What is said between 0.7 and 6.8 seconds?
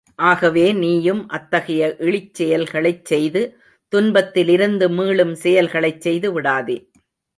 நீயும், அத்தகைய இழிசெயல்களைச் செய்து, துன்பத்திலிருந்து மீளும் செயல்களைச் செய்து விடாதே.